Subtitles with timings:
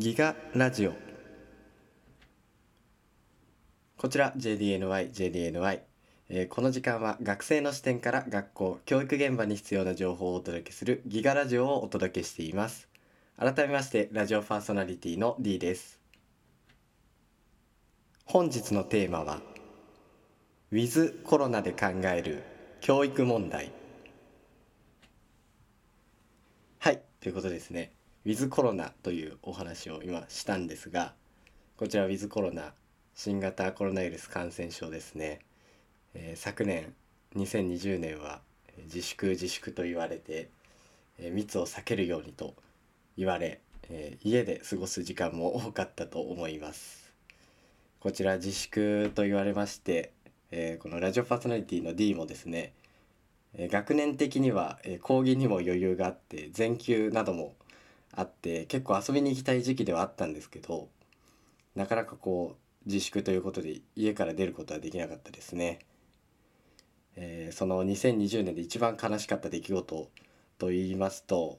[0.00, 0.94] ギガラジオ。
[3.98, 5.80] こちら JDNY JDNY JDNY、
[6.32, 12.88] えーこの時間は学生の視点から学校教育現場に必要な情報をお届けするギガラジオをお届けしています。
[13.36, 15.98] 改めましてラジオパーソナリティの D です。
[18.26, 19.40] 本日のテーマは
[20.70, 22.44] With コロナで考える
[22.80, 23.72] 教育問題。
[26.78, 27.90] はいということですね。
[28.24, 31.12] ウィズコロナというお話を今したんですが
[31.76, 32.72] こちらウィズコロナ
[33.16, 35.40] 新型コロナウイルス感染症ですね、
[36.14, 36.94] えー昨年
[37.36, 38.40] 2020年は
[38.84, 40.50] 自粛自粛と言われて、
[41.18, 42.54] えー密を避けるようにと
[43.16, 47.12] 言われ、えー家で過ごす時間も多かったと思います
[48.00, 50.12] こちら自粛と言われまして、
[50.50, 52.72] えこのラジオパーソナリティの D もですね
[53.54, 57.54] え学年的には、え講義にも余裕があって全休なども
[58.12, 60.88] あって結構遊びに行きたい時期ではあったんですけど
[61.76, 65.80] なかなかこう自粛ということで家から出ることはできなかったですね。
[67.16, 70.10] えーその2020年で一番悲しかった出来事
[70.58, 71.58] と言いますと、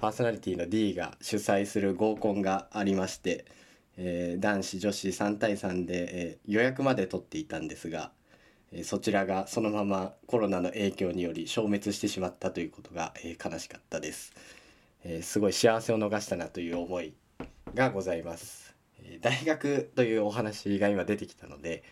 [0.00, 3.44] パーソナリティの D が主催する合コンがありまして、
[3.96, 8.12] えー男子女子3対3で、えー予約まで取っていたんですが、
[8.72, 14.32] えーそちらがそのままコロナの影響により消滅してしまったということが、えー悲しかったです、
[15.04, 17.14] えーすごい幸せを逃したなという思い
[17.74, 21.82] がございます、えー大学というお話が今出てきたので、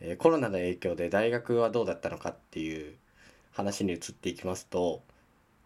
[0.00, 2.94] えーコロナの影響で大学はどうだったのかっていう
[3.52, 5.02] 話に移っていきますと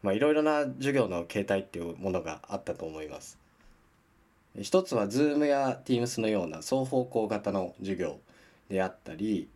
[0.03, 3.39] まあいろいろな授業の形態っていうものがあったと思います。
[4.61, 8.19] 一つは Zoom や Teams のような双方向型の授業
[8.69, 9.49] であったり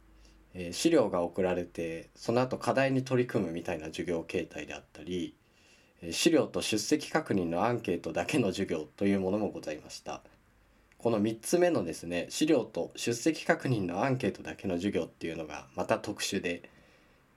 [0.54, 5.34] えー資料が送られてその後課題に取り組むみたいな授業形態であったり
[6.10, 10.20] 資料と出席確認のアンケートだけの授業というものもございました。
[11.04, 16.70] この3つ目のですね資料と出席確認のアンケートだけの授業っていうのがまた特殊で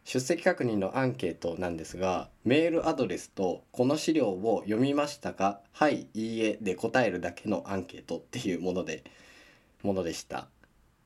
[0.05, 9.03] 出席確認のアンケートなんですがメールアドレスと「この資料を読みましたか?」「はい」「いいえ」で答えるだけのアンケートっていうもので
[9.83, 10.47] ものでした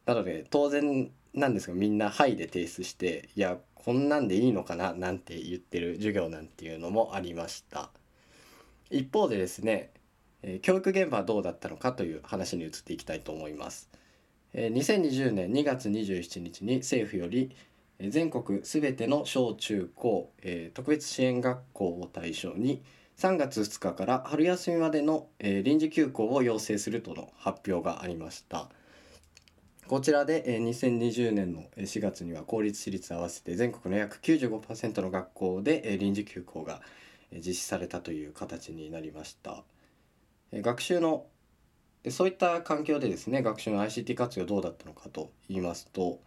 [0.06, 7.90] なので当然なんですがみんな「はい」で提出していやこんなんでいいのかななんて言ってる授業なんていうのもありました
[8.92, 9.90] 一方でですね、
[10.44, 13.90] え教育現場はどうだったのかという話に移っていきたいと思います、
[14.54, 17.56] え2020年2月27日に政府より
[18.00, 22.82] 全国すべての小中高、え特別支援学校を対象に
[23.18, 28.70] 3月2日から春休みまでの、え臨時休校を要請するとの発表がありました。
[29.88, 36.82] こちらで2020年の4月には公立私立合わせて全国の約95%の学校で臨時休校が
[37.34, 39.66] 実施されたという形になりました。
[40.54, 41.28] 学習の
[42.10, 46.22] そういった環境でですね学習の ICT 活用どうだったのかと言いますと、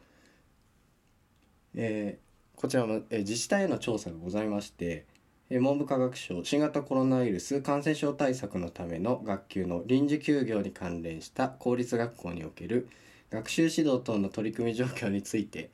[1.74, 2.24] えー
[2.56, 5.06] こちらも、えー自治体への調査がございまして、
[5.50, 12.88] えー文部科学省新型コロナウイルス感染症対策のための学級の臨時休業に関連した公立学校における
[13.30, 15.70] 学習指導等の取り組み状況について、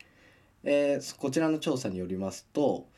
[0.65, 2.88] えーこちらの調査によりますと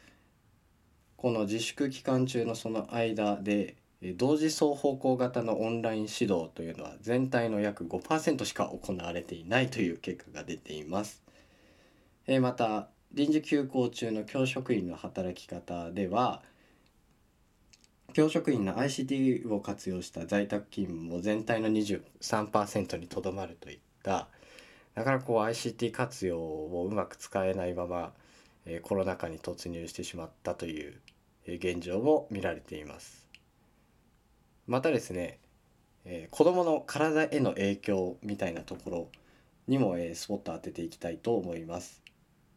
[1.17, 3.77] この自粛期間中のその間で
[4.17, 11.23] 同時双方向型のオンライン指導というのは全体の約5%しか行われていないという結果が出ています。
[12.27, 16.43] えまた臨時休校中の教職員の働き方では
[18.13, 24.29] 教職員の ICT を活用した在宅勤務も全体の23%にとどまるといった
[24.95, 28.13] なかなかこう ICT 活用をうまく使えないまま、
[28.67, 31.01] えコロナ禍に突入してしまったという
[31.47, 33.27] 現状も見られています。
[34.73, 35.39] またですね、
[36.07, 39.09] えー子どもの体への影響みたいなところ
[39.69, 42.03] にも、えースポット当てていきたいと思います。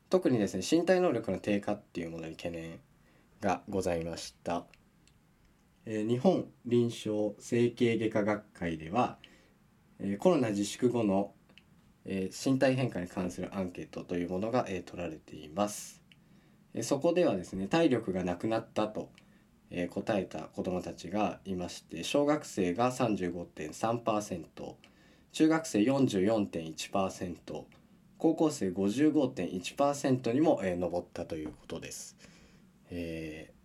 [0.09, 2.79] 特にですね身体能力の低下っていうものに懸念
[3.41, 4.63] がございました。
[5.85, 9.17] えー日本臨床整形外科学会では、
[10.00, 11.33] えコロナ自粛後の、
[12.06, 16.01] え身体変化に関するアンケートというものが、え取られています。
[16.73, 19.09] えそこではですね体力がなくなったと、
[19.71, 24.73] えー答えた子どもたちがいまして小学生が35.3%
[25.31, 27.63] 中学生44.1%
[28.17, 32.15] 高校生55.1%にも、えー上ったということです。
[32.89, 33.56] えー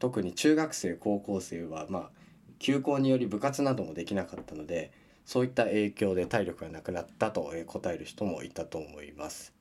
[0.00, 2.10] 特に中学生高校生はまあ
[2.58, 4.92] 休校により部活などもできなかったので
[5.26, 9.52] そういった影響で体力がなくなったとえ答える人もいたと思います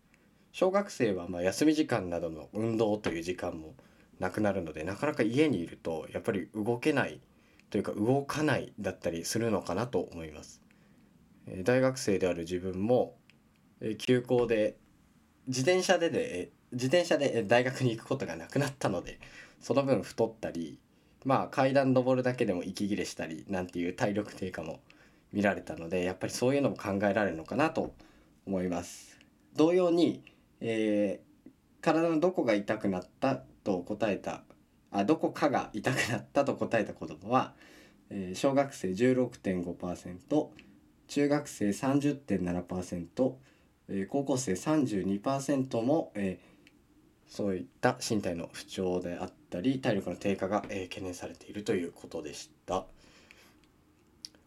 [0.51, 3.75] 小学生はまあ休み時間などの運動という時間も
[4.19, 7.21] なくなるのでなかなか家にいるとやっぱり動けない
[7.69, 10.61] というか動かないだったりするのかなと思います
[11.63, 13.15] 大学生である自分も
[13.97, 14.77] 休校で
[15.47, 19.19] 自転車でで自転車で大学に行くことがなくなったので
[19.59, 20.77] その分太ったり
[21.25, 24.79] まあ階段登るだけでも息切れしたりなんていう体力低下も
[25.33, 27.93] 見られたのでやっぱりそういうのも考えられるのかなと
[28.45, 29.19] 思います。
[29.55, 30.23] 同様に、
[30.61, 31.51] えー、
[31.81, 34.41] 体のどこが痛くなったと答えた
[34.91, 37.53] あどこかが痛くなったと答えた子どもは、
[38.09, 40.47] えー、小学生16.5%
[41.07, 43.33] 中学生30.7%、
[43.89, 52.85] えー、高校生32%も、えー、そういった身体の不調であったり体力の低下が、え、懸念されているということでした。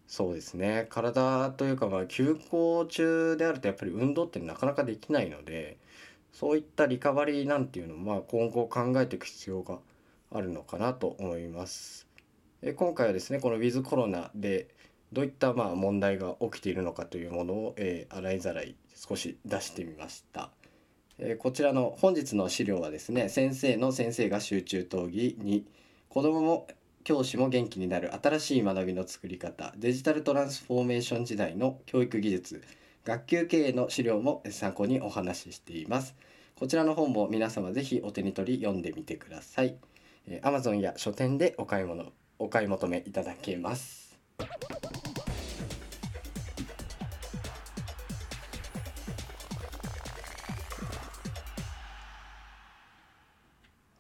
[0.09, 5.79] そうですね体というかまあ休校中であるとやっぱり運動ってなかなかできないので
[6.33, 9.79] そういったリカバリーなんていうのもまあ今後考えていく必要が
[10.31, 12.09] あるのかなと思います。
[12.63, 14.69] え今回はですねこのウィズコロナで
[15.13, 20.51] どういったまあ問題が起きているのかというものを、えー、洗いざらい少し出してみました。
[21.19, 25.67] えー、こちらの本日の資料はですね先生の先生が集中討議に
[26.09, 26.67] 子どもも
[27.05, 32.63] 教師も元気になる新しい学びの作り方デジタルトランスフォーメーション時代の教育技術
[33.05, 36.15] 学級経営の資料も参考にお話ししています。
[36.55, 39.77] こちらの本も皆様ぜひお手に取り読んでみてください。
[40.43, 44.19] Amazon や書店でお買い物お買い求めいただけます。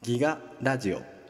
[0.02, 1.21] ギガラジオ。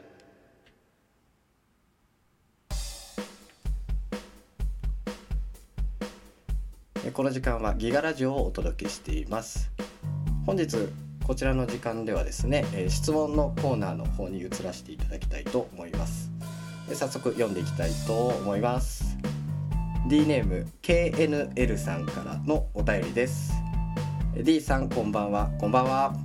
[7.11, 9.69] この時間はギガラジオをお届けしています。
[10.45, 10.77] 本日
[11.25, 16.31] こちらの時間ではですね質問のコーナーの方に移らせていただきたいと思います。
[16.93, 19.17] 早速読んでいきたいと思います。
[20.07, 23.51] D ネーム KNL さんからのお便りです。
[24.41, 25.51] D さんこんばんは。
[25.59, 26.15] こんばんは。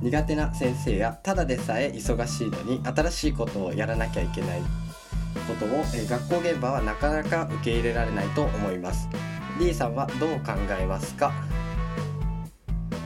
[0.00, 4.60] 苦手な先生やただでさえ忙しいのに新しいことをやらなきゃいけない
[5.46, 9.06] ことを学校現場はなかなか受け入れられないと思います。
[9.58, 11.32] D さんはどう考えますか？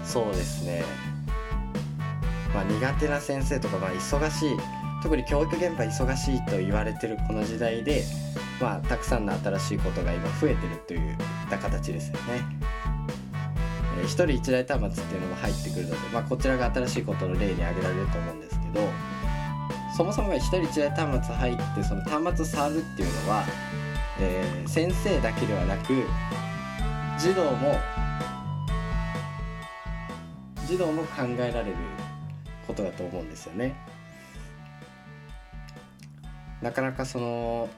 [0.04, 0.84] そうですね。
[2.54, 4.56] まあ苦手な先生とかまあ忙しい。
[5.02, 8.02] 特に教育現場忙しいと言われてるこの時代で
[8.60, 11.16] まあたくさんの新しいことが今増えてるといっ
[11.48, 12.40] た形ですよね。
[13.98, 18.88] えー、1人1台端末っていうのも入ってくるので、まあ、こちらが新しいことの例に挙げられると思うんですけど
[19.96, 23.44] そもそもが1人1台端末入ってその端末触るっていうのは
[24.20, 26.04] えー、先生だけではなく
[27.18, 27.78] 児童も
[30.66, 31.76] 児童も考えられる
[32.66, 33.76] ことだと思うんですよね。
[36.62, 37.68] なかなかその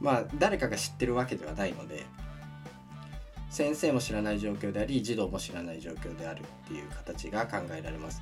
[0.00, 2.04] まあ誰かが知ってるわけではないので
[3.50, 8.20] 先生も知らない状況であり児童も知らない状況であるっていう形が考えられます。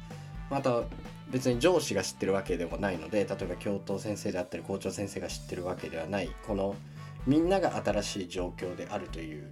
[0.53, 0.83] また
[1.31, 6.77] 別に上司が知ってるわけでもないので例えば教頭先生であったり校長先生が知ってるわけではないこの
[7.27, 9.51] みんなが新しい状況であるという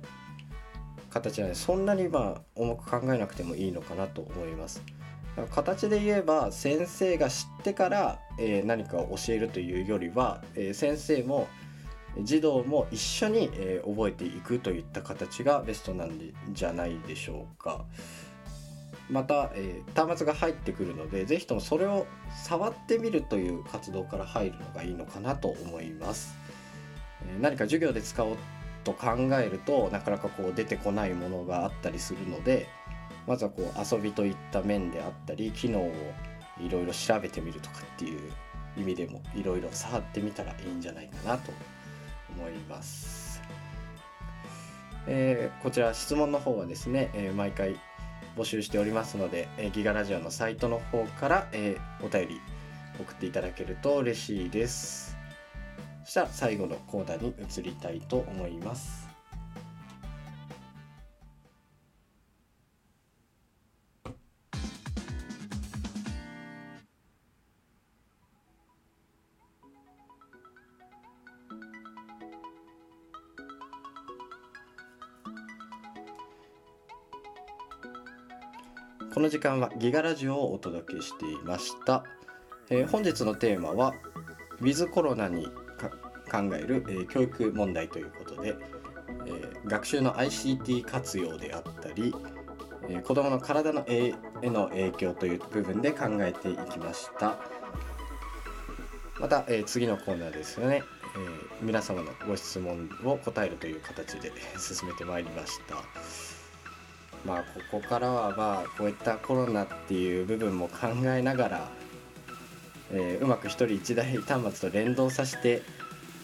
[1.08, 4.82] 形なのでそんなにまあ重く考えなくてもいいのかなと思います。
[5.52, 11.48] 形で言えば先生が知ってから、えー、何かを教えるというよりは、えー、先生も
[12.20, 16.20] 児童も一緒に、えー、覚えていくといった形がベストなん
[16.52, 17.84] じゃないでしょうか。
[19.10, 22.06] また、えー、端末が入ってくるので是非ともそれを
[22.44, 26.36] 触ってみるという活動から入るのがいいのかなと思います。
[27.26, 28.36] えー、何か授業で使おう
[28.84, 32.68] と考えるとなかなかこう出てこないものがあったりするので
[33.26, 35.92] まずはこう遊びといった面であったり機能を
[36.58, 38.20] いろいろ調べてみるとかっていう
[38.76, 41.52] 意味でもいろいろ触ってみたらいいんじゃないかなと
[42.36, 43.42] 思います。
[45.06, 47.80] えー、こちら質問の方はですね、えー、毎回
[48.36, 52.40] 募集しておりますので、えー、ギガラジオのサイトの方から、えー、お便り
[52.98, 55.16] 送っていただけると嬉しいです。
[56.04, 59.09] そしたら最後のコーナーに移りたいと思います。
[79.20, 82.04] この時間はギガラジオをお届けしていました。
[82.70, 83.92] えー本日のテーマは
[84.60, 88.56] ウィズコロナに考える、えー教育問題ということで、
[89.26, 92.14] えー学習の ICT 活用であったり、
[92.88, 97.36] えー子どもの体のえへの影響という部分で考えていきました。
[99.20, 100.82] また、え次のコーナーですよね、
[101.60, 106.39] え皆様のご質問を答えるという形で 進めてまいりました。
[107.24, 111.68] まあここからはまあこういったコロナっていう部分も考えながら、
[112.92, 115.62] えーうまく一人一台端末と連動させて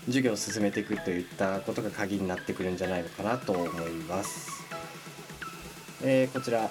[0.06, 4.50] 授業を進めていくといったことが鍵になってくるんじゃないのかなと思います。
[6.02, 6.68] えーこちら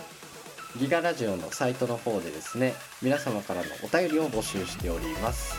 [0.78, 5.56] ギガラジオのサイトの方でですね皆様からのお便りを募集しております、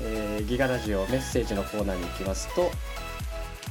[0.00, 2.70] えーギガラジオメッセージのコーナーに行きますと、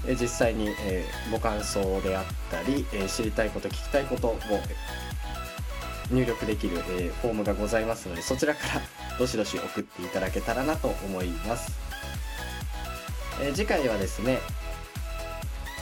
[0.07, 4.39] え実際に、えーご感想であったり、え知りたいこと聞きたいことを
[6.11, 11.71] 入力できる、えフォームがございますのでそちらからどしどし送っていただけたらなと思います、
[13.41, 14.39] え次回はですね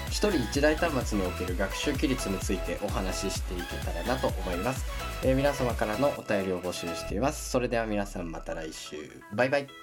[0.09, 4.85] 一人一台端末における学習規律についてお話ししていけたらなと思います、
[5.23, 7.49] え皆様からのお便りを募集しています。
[7.49, 8.95] それでは皆さんまた来週。
[9.33, 9.82] バイバイ。